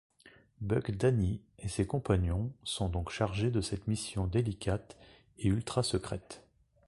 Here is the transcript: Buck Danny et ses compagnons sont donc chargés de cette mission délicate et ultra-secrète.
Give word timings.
Buck 0.61 0.89
Danny 0.93 1.43
et 1.59 1.67
ses 1.67 1.85
compagnons 1.85 2.51
sont 2.63 2.89
donc 2.89 3.11
chargés 3.11 3.51
de 3.51 3.61
cette 3.61 3.85
mission 3.85 4.25
délicate 4.25 4.97
et 5.37 5.45
ultra-secrète. 5.47 6.43